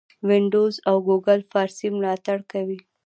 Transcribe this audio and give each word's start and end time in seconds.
وینډوز 0.27 0.75
او 0.89 0.95
ګوګل 1.07 1.39
فارسي 1.51 1.87
ملاتړ 1.95 2.37
کوي. 2.51 2.79